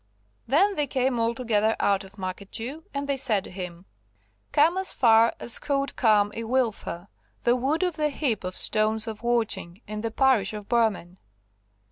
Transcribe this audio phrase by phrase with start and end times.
[0.47, 3.85] Then they came all together out of Market Jew, and they said to him:
[4.51, 7.07] "Come as far as Coed Carrn y Wylfa,
[7.43, 11.19] the Wood of the Heap of Stones of Watching, in the parish of Burman."